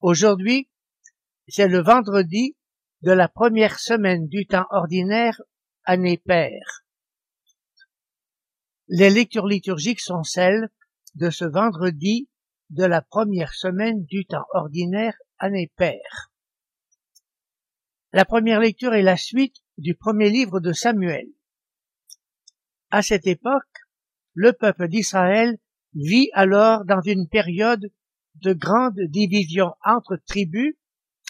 Aujourd'hui, 0.00 0.68
c'est 1.48 1.68
le 1.68 1.82
vendredi 1.82 2.54
de 3.00 3.12
la 3.12 3.28
première 3.28 3.78
semaine 3.78 4.28
du 4.28 4.46
temps 4.46 4.66
ordinaire 4.70 5.40
année 5.84 6.18
paire. 6.18 6.84
Les 8.88 9.08
lectures 9.08 9.46
liturgiques 9.46 10.00
sont 10.00 10.22
celles 10.22 10.68
de 11.14 11.30
ce 11.30 11.46
vendredi 11.46 12.28
de 12.68 12.84
la 12.84 13.00
première 13.00 13.54
semaine 13.54 14.04
du 14.04 14.26
temps 14.26 14.44
ordinaire 14.52 15.16
année 15.38 15.72
paire. 15.76 16.30
La 18.12 18.26
première 18.26 18.60
lecture 18.60 18.94
est 18.94 19.02
la 19.02 19.16
suite 19.16 19.56
du 19.78 19.94
premier 19.94 20.28
livre 20.28 20.60
de 20.60 20.72
Samuel. 20.72 21.26
À 22.90 23.02
cette 23.02 23.26
époque, 23.26 23.62
le 24.34 24.52
peuple 24.52 24.88
d'Israël 24.88 25.58
vit 25.94 26.28
alors 26.34 26.84
dans 26.84 27.00
une 27.00 27.28
période 27.28 27.90
de 28.42 28.52
grande 28.52 29.00
division 29.08 29.74
entre 29.84 30.16
tribus 30.26 30.74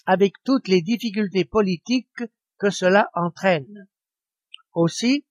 avec 0.07 0.35
toutes 0.45 0.69
les 0.69 0.83
difficultés 0.83 1.45
politiques 1.45 2.23
que 2.59 2.71
cela 2.71 3.11
entraîne. 3.15 3.89
Aussi, 4.73 5.25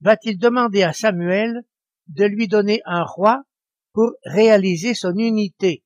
va-t-il 0.00 0.38
demander 0.38 0.82
à 0.82 0.92
Samuel 0.92 1.62
de 2.08 2.24
lui 2.24 2.48
donner 2.48 2.80
un 2.84 3.04
roi 3.04 3.44
pour 3.92 4.12
réaliser 4.24 4.94
son 4.94 5.14
unité. 5.16 5.84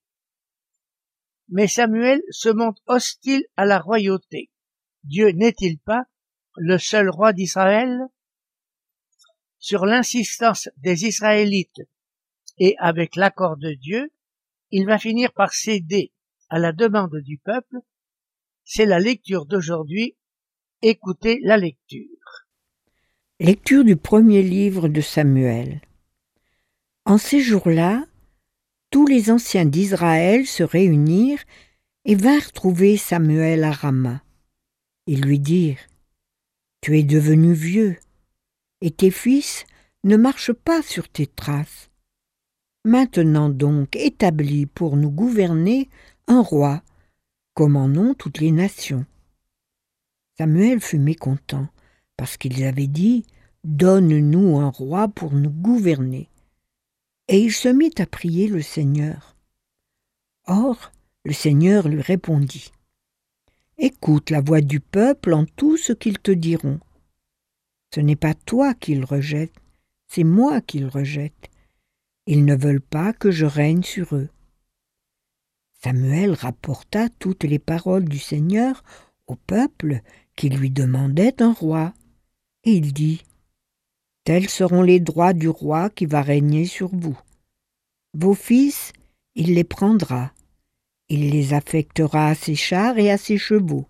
Mais 1.49 1.69
Samuel 1.69 2.23
se 2.31 2.49
montre 2.49 2.83
hostile 2.87 3.45
à 3.57 3.67
la 3.67 3.79
royauté. 3.79 4.51
Dieu 5.05 5.31
n'est-il 5.31 5.79
pas 5.79 6.05
le 6.57 6.79
seul 6.79 7.11
roi 7.11 7.33
d'Israël? 7.33 8.01
Sur 9.59 9.87
l'insistance 9.87 10.69
des 10.77 11.05
Israélites 11.05 11.83
et 12.59 12.77
avec 12.79 13.17
l'accord 13.17 13.57
de 13.57 13.73
Dieu, 13.75 14.13
il 14.71 14.87
va 14.87 14.99
finir 14.99 15.33
par 15.33 15.53
céder 15.53 16.13
à 16.49 16.59
la 16.59 16.73
demande 16.73 17.17
du 17.23 17.39
peuple. 17.39 17.79
C'est 18.65 18.87
la 18.87 18.99
lecture 18.99 19.47
d'aujourd'hui. 19.47 20.17
Écoutez 20.83 21.41
la 21.43 21.57
lecture. 21.57 22.47
Lecture 23.41 23.85
du 23.85 23.97
premier 23.97 24.43
livre 24.43 24.89
de 24.89 25.01
Samuel. 25.01 25.81
En 27.05 27.19
ces 27.19 27.41
jours-là, 27.41 28.07
tous 28.91 29.07
les 29.07 29.31
anciens 29.31 29.65
d'Israël 29.65 30.47
se 30.47 30.63
réunirent 30.63 31.45
et 32.05 32.15
vinrent 32.15 32.53
trouver 32.53 32.97
Samuel 32.97 33.65
à 33.65 33.73
Rama. 33.73 34.23
Ils 35.07 35.23
lui 35.23 35.39
dirent 35.39 35.81
Tu 36.81 36.99
es 36.99 37.03
devenu 37.03 37.53
vieux 37.53 37.99
et 38.81 38.91
tes 38.91 39.11
fils 39.11 39.65
ne 40.05 40.17
marchent 40.17 40.53
pas 40.53 40.83
sur 40.83 41.09
tes 41.09 41.27
traces. 41.27 41.91
Maintenant 42.85 43.49
donc 43.49 43.97
établis 43.97 44.67
pour 44.67 44.99
nous 44.99 45.11
gouverner 45.11 45.89
un 46.27 46.43
roi, 46.43 46.83
comme 47.55 47.77
en 47.77 47.87
ont 47.87 48.13
toutes 48.13 48.41
les 48.41 48.53
nations. 48.53 49.07
Samuel 50.37 50.81
fut 50.81 50.99
mécontent, 50.99 51.67
parce 52.19 52.37
qu'ils 52.37 52.63
avaient 52.65 52.87
dit 52.87 53.25
Donne-nous 53.65 54.59
un 54.59 54.69
roi 54.69 55.09
pour 55.09 55.33
nous 55.33 55.51
gouverner. 55.51 56.29
Et 57.29 57.39
il 57.39 57.53
se 57.53 57.69
mit 57.69 57.93
à 57.97 58.05
prier 58.05 58.49
le 58.49 58.61
Seigneur. 58.61 59.35
Or, 60.47 60.93
le 61.25 61.33
Seigneur 61.33 61.89
lui 61.89 62.03
répondit 62.03 62.71
Écoute 63.79 64.29
la 64.29 64.43
voix 64.43 64.61
du 64.61 64.81
peuple 64.81 65.33
en 65.33 65.47
tout 65.47 65.79
ce 65.79 65.95
qu'ils 65.95 66.19
te 66.19 66.31
diront. 66.31 66.81
Ce 67.95 68.01
n'est 68.01 68.17
pas 68.17 68.35
toi 68.35 68.75
qu'ils 68.75 69.05
rejettent, 69.05 69.57
c'est 70.07 70.25
moi 70.25 70.61
qu'ils 70.61 70.87
rejettent. 70.87 71.49
Ils 72.27 72.45
ne 72.45 72.57
veulent 72.57 72.81
pas 72.81 73.13
que 73.13 73.31
je 73.31 73.47
règne 73.47 73.83
sur 73.83 74.17
eux. 74.17 74.29
Samuel 75.83 76.33
rapporta 76.33 77.09
toutes 77.19 77.45
les 77.45 77.59
paroles 77.59 78.09
du 78.09 78.19
Seigneur 78.19 78.83
au 79.27 79.37
peuple 79.37 80.01
qui 80.35 80.49
lui 80.49 80.71
demandait 80.71 81.43
un 81.43 81.53
roi. 81.53 81.93
Et 82.65 82.73
il 82.73 82.93
dit 82.95 83.23
Tels 84.25 84.49
seront 84.49 84.83
les 84.83 85.01
droits 85.01 85.35
du 85.35 85.49
roi 85.49 85.91
qui 85.91 86.07
va 86.07 86.23
régner 86.23 86.65
sur 86.65 86.89
vous. 86.95 87.19
Vos 88.15 88.35
fils, 88.35 88.93
il 89.35 89.55
les 89.55 89.65
prendra. 89.65 90.33
Il 91.11 91.31
les 91.31 91.53
affectera 91.53 92.29
à 92.29 92.35
ses 92.35 92.55
chars 92.55 92.97
et 92.97 93.11
à 93.11 93.19
ses 93.19 93.37
chevaux, 93.37 93.87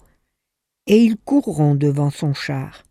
et 0.86 1.04
ils 1.04 1.16
courront 1.16 1.76
devant 1.76 2.10
son 2.10 2.34
char. 2.34 2.82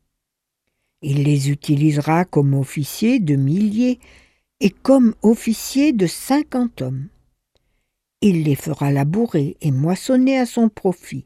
Il 1.01 1.23
les 1.23 1.49
utilisera 1.49 2.23
comme 2.23 2.53
officiers 2.53 3.19
de 3.19 3.35
milliers 3.35 3.99
et 4.63 4.69
comme 4.69 5.13
officiers 5.23 5.91
de 5.91 6.07
cinquante 6.07 6.81
hommes. 6.81 7.09
Il 8.21 8.43
les 8.43 8.55
fera 8.55 8.91
labourer 8.91 9.57
et 9.59 9.71
moissonner 9.71 10.39
à 10.39 10.45
son 10.45 10.69
profit, 10.69 11.25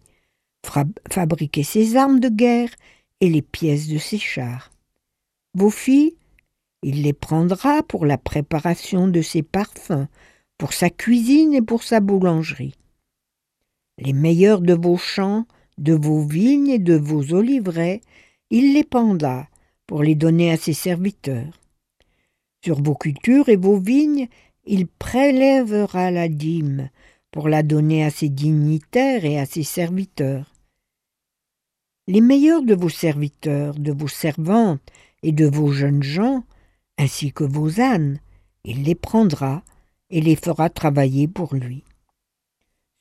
fabriquer 1.11 1.61
ses 1.61 1.95
armes 1.97 2.19
de 2.19 2.29
guerre 2.29 2.71
et 3.21 3.29
les 3.29 3.43
pièces 3.43 3.87
de 3.89 3.99
ses 3.99 4.17
chars. 4.17 4.71
Vos 5.53 5.69
filles, 5.69 6.15
il 6.81 7.03
les 7.03 7.13
prendra 7.13 7.83
pour 7.83 8.07
la 8.07 8.17
préparation 8.17 9.07
de 9.07 9.21
ses 9.21 9.43
parfums, 9.43 10.07
pour 10.57 10.73
sa 10.73 10.89
cuisine 10.89 11.53
et 11.53 11.61
pour 11.61 11.83
sa 11.83 11.99
boulangerie. 11.99 12.73
Les 13.99 14.13
meilleurs 14.13 14.61
de 14.61 14.73
vos 14.73 14.97
champs, 14.97 15.45
de 15.77 15.93
vos 15.93 16.25
vignes 16.25 16.69
et 16.69 16.79
de 16.79 16.95
vos 16.95 17.33
oliveraies, 17.35 18.01
il 18.49 18.73
les 18.73 18.83
pendra 18.83 19.47
pour 19.85 20.01
les 20.01 20.15
donner 20.15 20.51
à 20.51 20.57
ses 20.57 20.73
serviteurs. 20.73 21.66
Sur 22.63 22.81
vos 22.81 22.95
cultures 22.95 23.49
et 23.49 23.55
vos 23.55 23.77
vignes, 23.77 24.27
il 24.65 24.87
prélèvera 24.87 26.11
la 26.11 26.27
dîme 26.27 26.89
pour 27.31 27.49
la 27.49 27.63
donner 27.63 28.03
à 28.03 28.09
ses 28.09 28.29
dignitaires 28.29 29.25
et 29.25 29.39
à 29.39 29.45
ses 29.45 29.63
serviteurs. 29.63 30.53
Les 32.07 32.21
meilleurs 32.21 32.63
de 32.63 32.73
vos 32.73 32.89
serviteurs, 32.89 33.75
de 33.75 33.91
vos 33.91 34.07
servantes 34.07 34.81
et 35.23 35.31
de 35.31 35.45
vos 35.45 35.71
jeunes 35.71 36.03
gens, 36.03 36.43
ainsi 36.97 37.31
que 37.31 37.43
vos 37.43 37.79
ânes, 37.79 38.19
il 38.63 38.83
les 38.83 38.95
prendra 38.95 39.63
et 40.09 40.21
les 40.21 40.35
fera 40.35 40.69
travailler 40.69 41.27
pour 41.27 41.53
lui. 41.53 41.83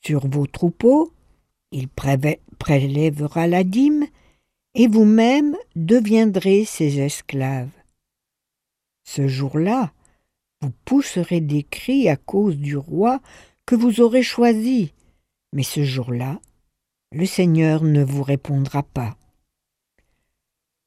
Sur 0.01 0.27
vos 0.27 0.45
troupeaux, 0.45 1.11
il 1.71 1.87
prélèvera 1.87 3.47
la 3.47 3.63
dîme 3.63 4.05
et 4.75 4.87
vous-même 4.87 5.55
deviendrez 5.75 6.65
ses 6.65 6.99
esclaves. 6.99 7.76
Ce 9.07 9.25
jour-là, 9.25 9.93
vous 10.61 10.73
pousserez 10.83 11.39
des 11.39 11.63
cris 11.63 12.09
à 12.09 12.17
cause 12.17 12.57
du 12.57 12.75
roi 12.75 13.21
que 13.65 13.73
vous 13.73 14.01
aurez 14.01 14.21
choisi, 14.21 14.91
mais 15.53 15.63
ce 15.63 15.85
jour-là, 15.85 16.41
le 17.13 17.25
Seigneur 17.25 17.83
ne 17.83 18.03
vous 18.03 18.21
répondra 18.21 18.83
pas. 18.83 19.15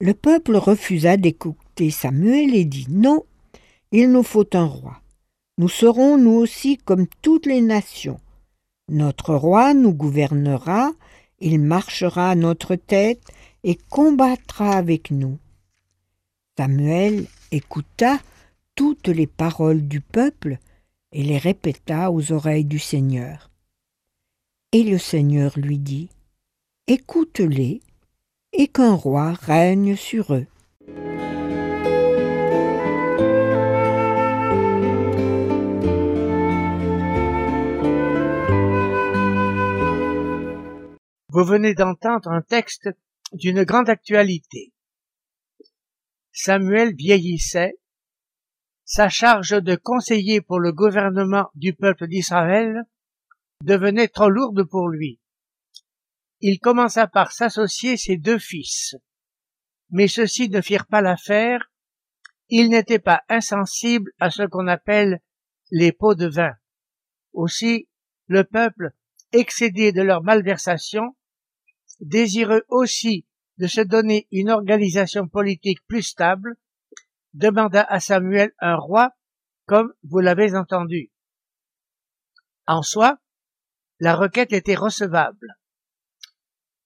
Le 0.00 0.12
peuple 0.12 0.56
refusa 0.56 1.16
d'écouter 1.16 1.90
Samuel 1.90 2.54
et 2.54 2.66
dit 2.66 2.86
Non, 2.90 3.24
il 3.90 4.12
nous 4.12 4.22
faut 4.22 4.54
un 4.54 4.66
roi. 4.66 5.00
Nous 5.56 5.70
serons 5.70 6.18
nous 6.18 6.32
aussi 6.34 6.76
comme 6.76 7.06
toutes 7.22 7.46
les 7.46 7.62
nations. 7.62 8.20
Notre 8.90 9.34
roi 9.34 9.72
nous 9.72 9.94
gouvernera, 9.94 10.90
il 11.38 11.58
marchera 11.58 12.30
à 12.30 12.34
notre 12.34 12.76
tête, 12.76 13.22
et 13.64 13.76
combattra 13.88 14.76
avec 14.76 15.10
nous. 15.10 15.38
Samuel 16.60 17.24
écouta 17.52 18.18
toutes 18.74 19.08
les 19.08 19.26
paroles 19.26 19.88
du 19.88 20.02
peuple 20.02 20.58
et 21.10 21.22
les 21.22 21.38
répéta 21.38 22.10
aux 22.10 22.32
oreilles 22.32 22.66
du 22.66 22.78
Seigneur. 22.78 23.50
Et 24.72 24.82
le 24.82 24.98
Seigneur 24.98 25.58
lui 25.58 25.78
dit, 25.78 26.10
Écoute-les, 26.86 27.80
et 28.52 28.68
qu'un 28.68 28.92
roi 28.92 29.32
règne 29.32 29.96
sur 29.96 30.34
eux. 30.34 30.46
Vous 41.30 41.44
venez 41.44 41.72
d'entendre 41.72 42.28
un 42.28 42.42
texte 42.42 42.90
d'une 43.32 43.62
grande 43.62 43.88
actualité. 43.88 44.74
Samuel 46.32 46.94
vieillissait, 46.94 47.74
sa 48.84 49.08
charge 49.08 49.62
de 49.62 49.76
conseiller 49.76 50.40
pour 50.40 50.58
le 50.58 50.72
gouvernement 50.72 51.48
du 51.54 51.74
peuple 51.74 52.08
d'Israël 52.08 52.82
devenait 53.62 54.08
trop 54.08 54.28
lourde 54.28 54.64
pour 54.64 54.88
lui. 54.88 55.20
Il 56.40 56.58
commença 56.58 57.06
par 57.06 57.32
s'associer 57.32 57.96
ses 57.96 58.16
deux 58.16 58.38
fils, 58.38 58.96
mais 59.90 60.08
ceux-ci 60.08 60.48
ne 60.48 60.60
firent 60.60 60.86
pas 60.86 61.02
l'affaire. 61.02 61.70
Il 62.48 62.70
n'était 62.70 62.98
pas 62.98 63.22
insensible 63.28 64.10
à 64.18 64.30
ce 64.30 64.42
qu'on 64.42 64.66
appelle 64.66 65.20
les 65.70 65.92
pots 65.92 66.14
de 66.14 66.26
vin. 66.26 66.54
Aussi, 67.32 67.88
le 68.26 68.44
peuple, 68.44 68.90
excédé 69.32 69.92
de 69.92 70.02
leur 70.02 70.22
malversation, 70.22 71.16
désireux 72.00 72.64
aussi 72.68 73.26
de 73.60 73.66
se 73.66 73.82
donner 73.82 74.26
une 74.32 74.48
organisation 74.48 75.28
politique 75.28 75.86
plus 75.86 76.02
stable, 76.02 76.56
demanda 77.34 77.82
à 77.82 78.00
Samuel 78.00 78.52
un 78.58 78.76
roi, 78.76 79.10
comme 79.66 79.92
vous 80.02 80.20
l'avez 80.20 80.54
entendu. 80.54 81.12
En 82.66 82.82
soi, 82.82 83.18
la 83.98 84.16
requête 84.16 84.54
était 84.54 84.74
recevable. 84.74 85.58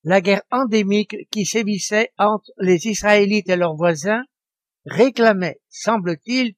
La 0.03 0.21
guerre 0.21 0.43
endémique 0.51 1.17
qui 1.31 1.47
sévissait 1.47 2.11
entre 2.19 2.51
les 2.59 2.89
Israélites 2.89 3.49
et 3.49 3.57
leurs 3.57 3.77
voisins 3.77 4.25
réclamait, 4.85 5.61
semble-t-il, 5.69 6.57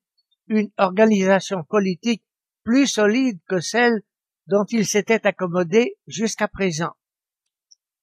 une 0.49 0.71
organisation 0.79 1.63
politique 1.63 2.25
plus 2.65 2.87
solide 2.87 3.39
que 3.49 3.61
celle 3.61 4.01
dont 4.47 4.65
ils 4.65 4.87
s'étaient 4.87 5.27
accommodés 5.27 5.99
jusqu'à 6.07 6.49
présent. 6.49 6.95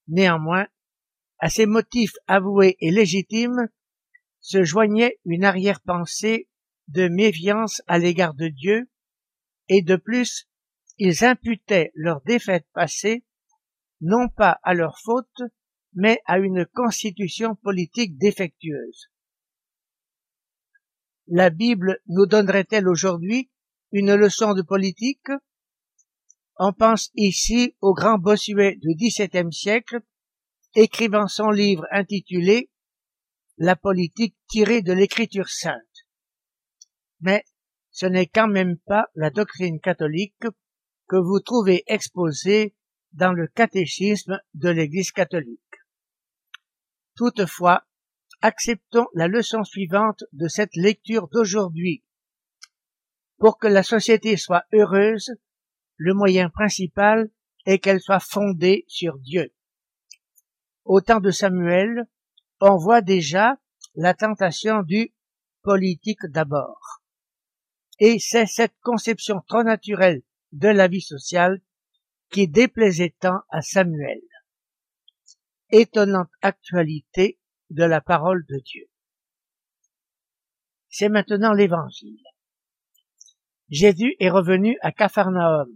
Néanmoins, 0.07 0.68
à 1.39 1.50
ces 1.50 1.65
motifs 1.65 2.13
avoués 2.27 2.77
et 2.80 2.91
légitimes 2.91 3.68
se 4.39 4.63
joignait 4.63 5.19
une 5.25 5.44
arrière-pensée 5.44 6.50
de 6.88 7.07
méfiance 7.07 7.81
à 7.88 7.97
l'égard 7.97 8.33
de 8.33 8.47
Dieu, 8.47 8.89
et 9.69 9.81
de 9.81 9.95
plus, 9.95 10.47
ils 10.97 11.24
imputaient 11.24 11.91
leur 11.95 12.21
défaite 12.21 12.68
passée 12.74 13.24
non 14.01 14.27
pas 14.27 14.59
à 14.63 14.74
leur 14.74 15.00
faute, 15.00 15.41
mais 15.94 16.19
à 16.25 16.38
une 16.39 16.65
constitution 16.65 17.56
politique 17.56 18.18
défectueuse. 18.18 19.09
La 21.27 21.50
Bible 21.50 22.01
nous 22.07 22.25
donnerait-elle 22.25 22.89
aujourd'hui 22.89 23.50
une 23.94 24.13
leçon 24.13 24.53
de 24.53 24.62
politique? 24.62 25.30
On 26.57 26.74
pense 26.74 27.12
ici 27.15 27.75
au 27.80 27.94
grand 27.94 28.18
Bossuet 28.18 28.75
du 28.75 28.94
XVIIe 28.95 29.53
siècle, 29.53 30.01
écrivant 30.75 31.28
son 31.28 31.50
livre 31.50 31.86
intitulé 31.92 32.70
La 33.58 33.75
politique 33.75 34.36
tirée 34.48 34.81
de 34.81 34.94
l'écriture 34.94 35.50
sainte. 35.50 35.81
Mais 37.22 37.44
ce 37.92 38.06
n'est 38.06 38.28
quand 38.28 38.48
même 38.48 38.78
pas 38.78 39.08
la 39.16 39.30
doctrine 39.30 39.80
catholique 39.80 40.46
que 41.08 41.16
vous 41.16 41.40
trouvez 41.40 41.84
exposée 41.88 42.75
dans 43.12 43.31
le 43.31 43.48
catéchisme 43.48 44.40
de 44.56 44.70
l'Église 44.70 45.12
catholique. 45.12 45.60
Toutefois, 47.16 47.86
acceptons 48.42 49.06
la 49.14 49.28
leçon 49.28 49.64
suivante 49.64 50.24
de 50.31 50.48
cette 50.48 50.76
lecture 50.76 51.28
d'aujourd'hui. 51.28 52.04
Pour 53.38 53.60
que 53.60 53.68
la 53.68 53.84
société 53.84 54.36
soit 54.38 54.66
heureuse, 54.74 55.31
le 55.98 56.14
moyen 56.16 56.50
principal 56.50 57.30
est 57.66 57.78
qu'elle 57.78 58.02
soit 58.02 58.19
fondée 58.19 58.86
sur 58.88 59.19
Dieu. 59.19 59.54
Au 60.85 61.01
temps 61.01 61.19
de 61.19 61.31
Samuel, 61.31 62.07
on 62.59 62.77
voit 62.77 63.01
déjà 63.01 63.57
la 63.95 64.13
tentation 64.13 64.83
du 64.83 65.13
politique 65.62 66.25
d'abord. 66.25 67.01
Et 68.00 68.19
c'est 68.19 68.45
cette 68.45 68.75
conception 68.81 69.41
trop 69.47 69.63
naturelle 69.63 70.24
de 70.51 70.68
la 70.68 70.88
vie 70.88 71.01
sociale 71.01 71.62
qui 72.31 72.47
déplaisait 72.47 73.15
tant 73.19 73.41
à 73.50 73.62
Samuel. 73.62 74.21
Étonnante 75.69 76.31
actualité 76.41 77.39
de 77.69 77.83
la 77.83 78.01
parole 78.01 78.45
de 78.47 78.59
Dieu. 78.59 78.88
C'est 80.89 81.09
maintenant 81.09 81.53
l'évangile. 81.53 82.24
Jésus 83.69 84.15
est 84.19 84.30
revenu 84.30 84.77
à 84.81 84.91
Capharnaüm. 84.91 85.75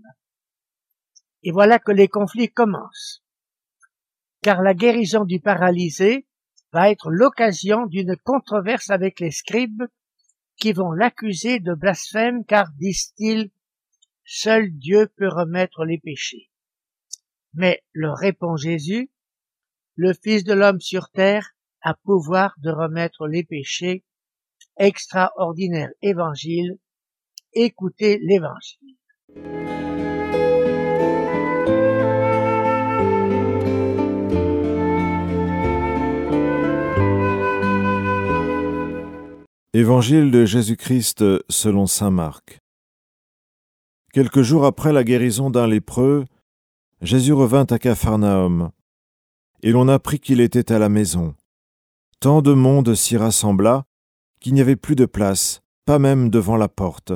Et 1.44 1.52
voilà 1.52 1.80
que 1.80 1.92
les 1.92 2.08
conflits 2.08 2.52
commencent. 2.52 3.24
Car 4.42 4.62
la 4.62 4.74
guérison 4.74 5.26
du 5.26 5.40
paralysé 5.40 6.26
va 6.72 6.90
être 6.90 7.10
l'occasion 7.10 7.86
d'une 7.86 8.16
controverse 8.18 8.90
avec 8.90 9.20
les 9.20 9.32
scribes 9.32 9.84
qui 10.58 10.74
vont 10.74 10.92
l'accuser 10.92 11.60
de 11.60 11.74
blasphème 11.74 12.44
car, 12.46 12.72
disent-ils, 12.74 13.52
seul 14.26 14.72
Dieu 14.72 15.08
peut 15.16 15.30
remettre 15.30 15.86
les 15.86 16.00
péchés. 16.00 16.50
Mais 17.54 17.84
leur 17.94 18.18
répond 18.18 18.58
Jésus, 18.58 19.10
le 19.96 20.14
Fils 20.14 20.44
de 20.44 20.54
l'homme 20.54 20.82
sur 20.82 21.10
terre 21.10 21.56
a 21.82 21.94
pouvoir 21.94 22.56
de 22.60 22.70
remettre 22.70 23.28
les 23.28 23.44
péchés. 23.44 24.04
Extraordinaire 24.78 25.90
évangile. 26.02 26.78
Écoutez 27.54 28.20
l'évangile. 28.20 28.98
Évangile 39.74 40.32
de 40.32 40.46
Jésus-Christ 40.46 41.26
selon 41.50 41.88
Saint 41.88 42.10
Marc. 42.10 42.62
Quelques 44.14 44.42
jours 44.42 44.64
après 44.64 44.94
la 44.94 45.04
guérison 45.04 45.50
d'un 45.50 45.68
lépreux, 45.68 46.24
Jésus 47.02 47.34
revint 47.34 47.66
à 47.66 47.78
Capharnaüm, 47.78 48.72
et 49.64 49.72
l'on 49.72 49.90
apprit 49.90 50.22
qu'il 50.22 50.40
était 50.40 50.72
à 50.72 50.80
la 50.80 50.88
maison. 50.88 51.36
Tant 52.22 52.42
de 52.42 52.54
monde 52.54 52.96
s'y 52.96 53.18
rassembla 53.18 53.84
qu'il 54.40 54.54
n'y 54.54 54.62
avait 54.62 54.78
plus 54.78 54.96
de 54.96 55.06
place, 55.06 55.60
pas 55.84 56.00
même 56.00 56.30
devant 56.30 56.56
la 56.56 56.70
porte, 56.70 57.12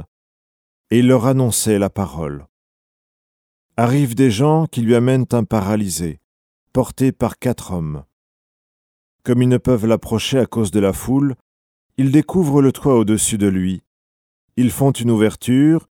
et 0.89 0.99
il 0.99 1.07
leur 1.07 1.27
annonçait 1.27 1.79
la 1.79 1.89
parole. 1.89 2.47
Arrivent 3.77 4.15
des 4.15 4.29
gens 4.29 4.65
qui 4.65 4.81
lui 4.81 4.95
amènent 4.95 5.25
un 5.31 5.45
paralysé, 5.45 6.19
porté 6.73 7.13
par 7.13 7.39
quatre 7.39 7.71
hommes. 7.71 8.03
Comme 9.23 9.41
ils 9.41 9.49
ne 9.49 9.57
peuvent 9.57 9.85
l'approcher 9.85 10.37
à 10.37 10.45
cause 10.45 10.71
de 10.71 10.81
la 10.81 10.91
foule, 10.91 11.35
ils 12.01 12.11
découvrent 12.11 12.63
le 12.63 12.71
toit 12.71 12.95
au-dessus 12.95 13.37
de 13.37 13.45
lui. 13.45 13.83
Ils 14.57 14.71
font 14.71 14.89
une 14.89 15.11
ouverture 15.11 15.87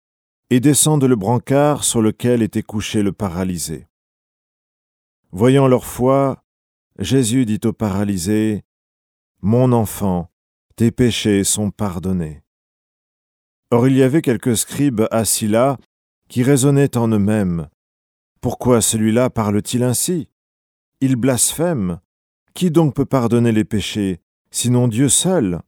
et 0.50 0.60
descendent 0.60 1.04
le 1.04 1.16
brancard 1.16 1.84
sur 1.84 2.02
lequel 2.02 2.42
était 2.42 2.64
couché 2.64 3.04
le 3.04 3.12
paralysé. 3.12 3.86
Voyant 5.32 5.68
leur 5.68 5.86
foi, 5.86 6.44
Jésus 6.98 7.46
dit 7.46 7.60
au 7.64 7.74
paralysé, 7.74 8.64
Mon 9.44 9.72
enfant, 9.72 10.32
tes 10.76 10.90
péchés 10.90 11.44
sont 11.44 11.70
pardonnés. 11.70 12.42
Or 13.70 13.88
il 13.88 13.96
y 13.96 14.02
avait 14.02 14.24
quelques 14.24 14.58
scribes 14.58 15.08
assis 15.12 15.48
là, 15.48 15.78
qui 16.28 16.42
raisonnaient 16.42 16.98
en 16.98 17.08
eux-mêmes. 17.10 17.70
Pourquoi 18.42 18.82
celui-là 18.82 19.30
parle-t-il 19.30 19.84
ainsi? 19.84 20.32
Il 21.02 21.18
blasphème. 21.18 22.00
Qui 22.56 22.72
donc 22.72 22.96
peut 22.96 23.06
pardonner 23.06 23.52
les 23.52 23.64
péchés, 23.64 24.22
sinon 24.50 24.88
Dieu 24.88 25.08
seul? 25.08 25.62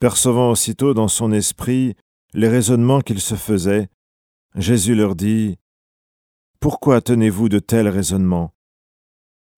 Percevant 0.00 0.50
aussitôt 0.50 0.94
dans 0.94 1.08
son 1.08 1.30
esprit 1.30 1.94
les 2.32 2.48
raisonnements 2.48 3.02
qu'il 3.02 3.20
se 3.20 3.34
faisait, 3.34 3.88
Jésus 4.56 4.94
leur 4.94 5.14
dit, 5.14 5.58
Pourquoi 6.58 7.02
tenez-vous 7.02 7.50
de 7.50 7.58
tels 7.58 7.88
raisonnements? 7.88 8.54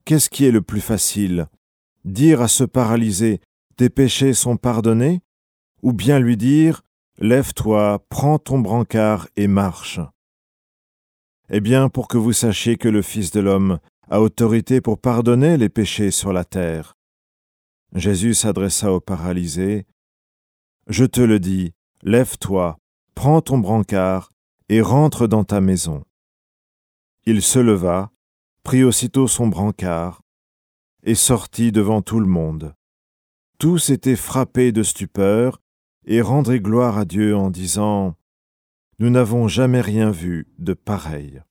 Qu'est-ce 0.05 0.29
qui 0.29 0.45
est 0.45 0.51
le 0.51 0.61
plus 0.61 0.81
facile? 0.81 1.47
Dire 2.05 2.43
à 2.43 2.49
ce 2.49 2.65
paralysé, 2.65 3.41
Tes 3.77 3.89
péchés 3.89 4.35
sont 4.35 4.57
pardonnés 4.57 5.21
ou 5.81 5.93
bien 5.93 6.19
lui 6.19 6.37
dire, 6.37 6.83
Lève-toi, 7.19 8.05
prends 8.09 8.41
ton 8.41 8.59
brancard 8.59 9.29
et 9.37 9.47
marche. 9.47 10.01
Eh 11.51 11.61
bien, 11.61 11.89
pour 11.89 12.09
que 12.09 12.19
vous 12.19 12.33
sachiez 12.33 12.77
que 12.77 12.89
le 12.89 13.03
Fils 13.03 13.31
de 13.31 13.39
l'homme 13.39 13.79
a 14.11 14.21
autorité 14.21 14.81
pour 14.81 14.99
pardonner 14.99 15.57
les 15.57 15.69
péchés 15.69 16.11
sur 16.11 16.33
la 16.33 16.45
terre. 16.45 16.97
Jésus 17.95 18.35
s'adressa 18.35 18.93
au 18.93 19.01
paralysé, 19.01 19.87
je 20.89 21.05
te 21.05 21.21
le 21.21 21.39
dis, 21.41 21.75
lève-toi, 22.03 22.79
prends 23.15 23.41
ton 23.41 23.59
brancard, 23.59 24.33
et 24.69 24.81
rentre 24.81 25.27
dans 25.27 25.45
ta 25.45 25.61
maison. 25.61 26.05
Il 27.25 27.43
se 27.43 27.59
leva, 27.59 28.11
prit 28.63 28.85
aussitôt 28.85 29.29
son 29.29 29.47
brancard, 29.47 30.23
et 31.05 31.15
sortit 31.15 31.73
devant 31.73 32.03
tout 32.03 32.21
le 32.21 32.27
monde. 32.27 32.75
Tous 33.59 33.91
étaient 33.91 34.17
frappés 34.17 34.73
de 34.73 34.83
stupeur, 34.83 35.61
et 36.05 36.21
rendraient 36.21 36.61
gloire 36.61 36.99
à 36.99 37.05
Dieu 37.05 37.37
en 37.37 37.51
disant, 37.51 38.17
Nous 38.99 39.11
n'avons 39.11 39.47
jamais 39.47 39.81
rien 39.81 40.11
vu 40.11 40.53
de 40.59 40.75
pareil. 40.75 41.43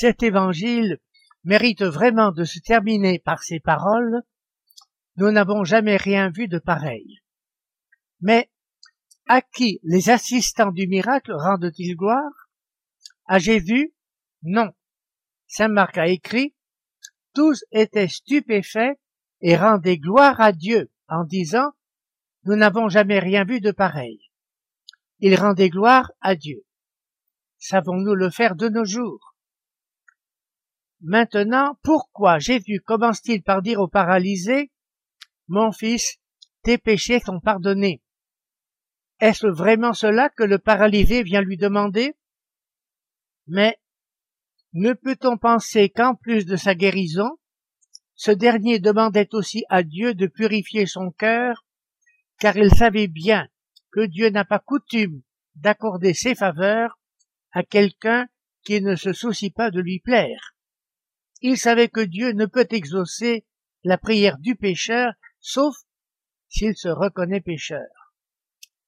Cet 0.00 0.22
évangile 0.22 0.98
mérite 1.44 1.82
vraiment 1.82 2.32
de 2.32 2.44
se 2.44 2.58
terminer 2.58 3.18
par 3.18 3.42
ces 3.42 3.60
paroles, 3.60 4.22
nous 5.16 5.30
n'avons 5.30 5.62
jamais 5.62 5.98
rien 5.98 6.30
vu 6.30 6.48
de 6.48 6.58
pareil. 6.58 7.20
Mais 8.22 8.50
à 9.28 9.42
qui 9.42 9.78
les 9.82 10.08
assistants 10.08 10.72
du 10.72 10.86
miracle 10.86 11.34
rendent-ils 11.34 11.96
gloire? 11.96 12.48
À 13.26 13.38
Jésus? 13.38 13.92
Non. 14.42 14.70
Saint 15.46 15.68
Marc 15.68 15.98
a 15.98 16.08
écrit, 16.08 16.54
tous 17.34 17.62
étaient 17.70 18.08
stupéfaits 18.08 18.98
et 19.42 19.54
rendaient 19.54 19.98
gloire 19.98 20.40
à 20.40 20.52
Dieu 20.52 20.90
en 21.08 21.24
disant, 21.24 21.72
nous 22.44 22.56
n'avons 22.56 22.88
jamais 22.88 23.18
rien 23.18 23.44
vu 23.44 23.60
de 23.60 23.70
pareil. 23.70 24.30
Ils 25.18 25.38
rendaient 25.38 25.68
gloire 25.68 26.10
à 26.22 26.36
Dieu. 26.36 26.64
Savons-nous 27.58 28.14
le 28.14 28.30
faire 28.30 28.54
de 28.54 28.70
nos 28.70 28.86
jours? 28.86 29.29
Maintenant, 31.02 31.78
pourquoi 31.82 32.38
Jésus 32.38 32.80
commence-t-il 32.84 33.42
par 33.42 33.62
dire 33.62 33.80
au 33.80 33.88
paralysé, 33.88 34.70
Mon 35.48 35.72
fils, 35.72 36.18
tes 36.62 36.76
péchés 36.76 37.20
sont 37.20 37.40
pardonnés 37.40 38.02
Est-ce 39.18 39.46
vraiment 39.46 39.94
cela 39.94 40.28
que 40.28 40.42
le 40.42 40.58
paralysé 40.58 41.22
vient 41.22 41.40
lui 41.40 41.56
demander? 41.56 42.14
Mais 43.46 43.78
ne 44.74 44.92
peut-on 44.92 45.38
penser 45.38 45.88
qu'en 45.88 46.14
plus 46.14 46.44
de 46.44 46.56
sa 46.56 46.74
guérison, 46.74 47.38
ce 48.14 48.30
dernier 48.30 48.78
demandait 48.78 49.28
aussi 49.32 49.64
à 49.70 49.82
Dieu 49.82 50.14
de 50.14 50.26
purifier 50.26 50.84
son 50.84 51.10
cœur, 51.10 51.64
car 52.38 52.56
il 52.58 52.70
savait 52.70 53.08
bien 53.08 53.48
que 53.90 54.04
Dieu 54.04 54.28
n'a 54.28 54.44
pas 54.44 54.58
coutume 54.58 55.22
d'accorder 55.54 56.12
ses 56.12 56.34
faveurs 56.34 56.98
à 57.52 57.62
quelqu'un 57.62 58.28
qui 58.62 58.82
ne 58.82 58.94
se 58.94 59.14
soucie 59.14 59.50
pas 59.50 59.70
de 59.70 59.80
lui 59.80 59.98
plaire. 59.98 60.54
Il 61.40 61.58
savait 61.58 61.88
que 61.88 62.00
Dieu 62.00 62.32
ne 62.32 62.46
peut 62.46 62.68
exaucer 62.70 63.46
la 63.82 63.98
prière 63.98 64.38
du 64.38 64.56
pécheur, 64.56 65.12
sauf 65.40 65.74
s'il 66.48 66.76
se 66.76 66.88
reconnaît 66.88 67.40
pécheur. 67.40 67.88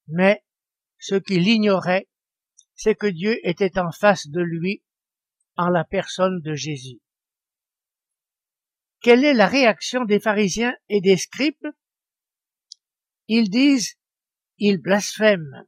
Mais 0.09 0.45
ce 0.99 1.15
qu'il 1.15 1.47
ignorait, 1.49 2.09
c'est 2.75 2.95
que 2.95 3.07
Dieu 3.07 3.39
était 3.47 3.79
en 3.79 3.91
face 3.93 4.29
de 4.29 4.41
lui 4.41 4.83
en 5.57 5.69
la 5.69 5.85
personne 5.85 6.41
de 6.41 6.55
Jésus. 6.55 7.01
Quelle 9.01 9.25
est 9.25 9.35
la 9.35 9.47
réaction 9.47 10.05
des 10.05 10.21
pharisiens 10.21 10.77
et 10.89 11.01
des 11.01 11.17
scribes? 11.17 11.67
Ils 13.29 13.51
disent, 13.51 13.97
ils 14.59 14.79
blasphèment. 14.79 15.67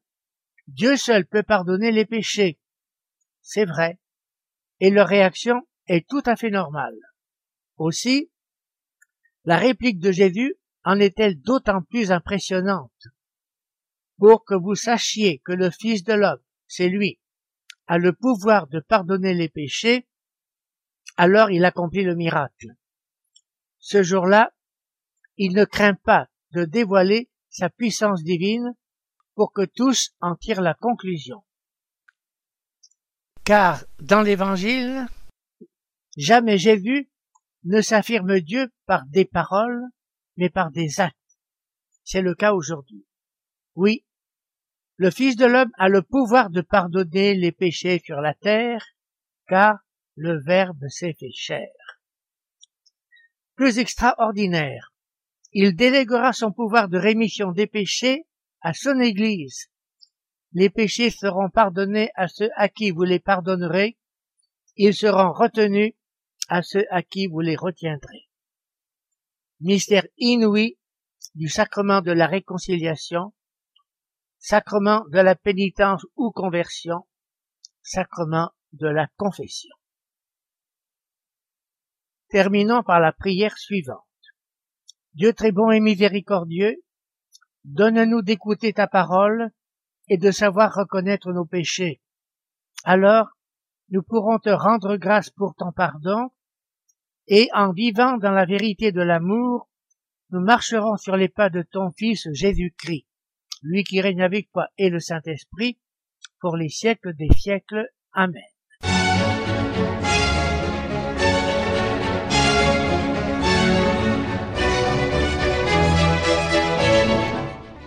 Dieu 0.66 0.96
seul 0.96 1.26
peut 1.26 1.42
pardonner 1.42 1.92
les 1.92 2.06
péchés. 2.06 2.58
C'est 3.42 3.64
vrai. 3.64 3.98
Et 4.80 4.90
leur 4.90 5.08
réaction? 5.08 5.66
Est 5.86 6.08
tout 6.08 6.22
à 6.26 6.36
fait 6.36 6.50
normale. 6.50 6.98
Aussi, 7.76 8.30
la 9.44 9.56
réplique 9.56 9.98
de 9.98 10.12
Jésus 10.12 10.54
en 10.84 10.98
est-elle 11.00 11.40
d'autant 11.40 11.82
plus 11.82 12.12
impressionnante 12.12 13.06
Pour 14.18 14.44
que 14.44 14.54
vous 14.54 14.74
sachiez 14.74 15.40
que 15.44 15.52
le 15.52 15.70
Fils 15.70 16.04
de 16.04 16.14
l'homme, 16.14 16.42
c'est 16.66 16.88
lui, 16.88 17.18
a 17.86 17.98
le 17.98 18.12
pouvoir 18.12 18.66
de 18.68 18.80
pardonner 18.80 19.34
les 19.34 19.48
péchés, 19.48 20.06
alors 21.16 21.50
il 21.50 21.64
accomplit 21.64 22.02
le 22.02 22.14
miracle. 22.14 22.68
Ce 23.78 24.02
jour-là, 24.02 24.52
il 25.36 25.54
ne 25.54 25.64
craint 25.64 25.94
pas 25.94 26.28
de 26.52 26.64
dévoiler 26.64 27.30
sa 27.50 27.68
puissance 27.68 28.22
divine 28.22 28.74
pour 29.34 29.52
que 29.52 29.64
tous 29.64 30.14
en 30.20 30.36
tirent 30.36 30.62
la 30.62 30.74
conclusion. 30.74 31.44
Car 33.44 33.84
dans 33.98 34.22
l'Évangile, 34.22 35.06
jamais 36.16 36.58
j'ai 36.58 36.76
vu 36.76 37.10
ne 37.64 37.80
s'affirme 37.80 38.40
Dieu 38.40 38.72
par 38.86 39.06
des 39.06 39.24
paroles, 39.24 39.82
mais 40.36 40.50
par 40.50 40.70
des 40.70 41.00
actes. 41.00 41.16
C'est 42.02 42.20
le 42.20 42.34
cas 42.34 42.52
aujourd'hui. 42.52 43.06
Oui, 43.74 44.04
le 44.96 45.10
Fils 45.10 45.34
de 45.34 45.46
l'homme 45.46 45.72
a 45.76 45.88
le 45.88 46.02
pouvoir 46.02 46.50
de 46.50 46.60
pardonner 46.60 47.34
les 47.34 47.50
péchés 47.50 48.00
sur 48.04 48.20
la 48.20 48.34
terre, 48.34 48.84
car 49.48 49.78
le 50.14 50.40
Verbe 50.40 50.86
s'est 50.88 51.16
fait 51.18 51.32
chair. 51.32 51.68
Plus 53.56 53.78
extraordinaire, 53.78 54.92
il 55.52 55.74
déléguera 55.74 56.32
son 56.32 56.52
pouvoir 56.52 56.88
de 56.88 56.98
rémission 56.98 57.50
des 57.50 57.66
péchés 57.66 58.26
à 58.60 58.72
son 58.72 59.00
Église. 59.00 59.68
Les 60.52 60.70
péchés 60.70 61.10
seront 61.10 61.50
pardonnés 61.50 62.10
à 62.14 62.28
ceux 62.28 62.50
à 62.54 62.68
qui 62.68 62.92
vous 62.92 63.02
les 63.02 63.18
pardonnerez, 63.18 63.98
ils 64.76 64.94
seront 64.94 65.32
retenus 65.32 65.92
à 66.48 66.62
ceux 66.62 66.84
à 66.90 67.02
qui 67.02 67.26
vous 67.26 67.40
les 67.40 67.56
retiendrez. 67.56 68.28
Mystère 69.60 70.06
inouï 70.18 70.78
du 71.34 71.48
sacrement 71.48 72.00
de 72.00 72.12
la 72.12 72.26
réconciliation, 72.26 73.32
sacrement 74.38 75.04
de 75.10 75.20
la 75.20 75.34
pénitence 75.34 76.04
ou 76.16 76.30
conversion, 76.30 77.06
sacrement 77.82 78.50
de 78.72 78.88
la 78.88 79.08
confession. 79.16 79.74
Terminons 82.28 82.82
par 82.82 83.00
la 83.00 83.12
prière 83.12 83.56
suivante. 83.56 84.04
Dieu 85.14 85.32
très 85.32 85.52
bon 85.52 85.70
et 85.70 85.80
miséricordieux, 85.80 86.84
Donne-nous 87.64 88.20
d'écouter 88.20 88.74
ta 88.74 88.86
parole 88.86 89.50
et 90.08 90.18
de 90.18 90.30
savoir 90.30 90.74
reconnaître 90.74 91.32
nos 91.32 91.46
péchés. 91.46 92.02
Alors, 92.84 93.28
nous 93.88 94.02
pourrons 94.02 94.38
te 94.38 94.50
rendre 94.50 94.96
grâce 94.96 95.30
pour 95.30 95.54
ton 95.54 95.72
pardon, 95.72 96.30
et 97.26 97.48
en 97.54 97.72
vivant 97.72 98.16
dans 98.18 98.32
la 98.32 98.44
vérité 98.44 98.92
de 98.92 99.00
l'amour, 99.00 99.68
nous 100.30 100.40
marcherons 100.40 100.96
sur 100.96 101.16
les 101.16 101.28
pas 101.28 101.50
de 101.50 101.62
ton 101.62 101.90
Fils 101.96 102.28
Jésus-Christ, 102.32 103.06
lui 103.62 103.84
qui 103.84 104.00
règne 104.00 104.22
avec 104.22 104.50
toi 104.52 104.68
et 104.78 104.90
le 104.90 105.00
Saint-Esprit, 105.00 105.78
pour 106.40 106.56
les 106.56 106.68
siècles 106.68 107.14
des 107.14 107.28
siècles. 107.36 107.88
Amen. 108.12 108.42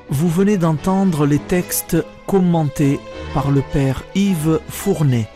Vous 0.09 0.29
venez 0.29 0.57
d'entendre 0.57 1.27
les 1.27 1.37
textes 1.37 1.97
commentés 2.25 2.99
par 3.33 3.51
le 3.51 3.61
Père 3.61 4.03
Yves 4.15 4.59
Fournet. 4.67 5.27